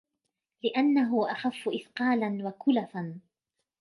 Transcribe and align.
لِأَنَّهُ 0.63 1.31
أَخَفُّ 1.31 1.69
إثْقَالًا 1.69 2.47
وَكُلَفًا 2.47 3.19